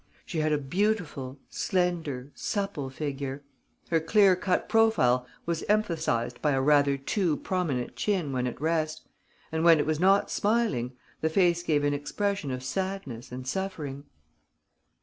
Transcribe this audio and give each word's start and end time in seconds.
She 0.25 0.39
had 0.39 0.51
a 0.51 0.57
beautiful, 0.57 1.37
slender, 1.47 2.31
supple 2.33 2.89
figure. 2.89 3.43
Her 3.91 3.99
clear 3.99 4.35
cut 4.35 4.67
profile 4.67 5.27
was 5.45 5.61
emphasized 5.69 6.41
by 6.41 6.53
a 6.53 6.59
rather 6.61 6.97
too 6.97 7.37
prominent 7.37 7.95
chin 7.95 8.31
when 8.31 8.47
at 8.47 8.59
rest; 8.59 9.07
and, 9.51 9.63
when 9.63 9.77
it 9.79 9.85
was 9.85 9.99
not 9.99 10.31
smiling, 10.31 10.93
the 11.21 11.29
face 11.29 11.61
gave 11.61 11.83
an 11.83 11.93
expression 11.93 12.49
of 12.49 12.63
sadness 12.63 13.31
and 13.31 13.45
suffering. 13.47 14.05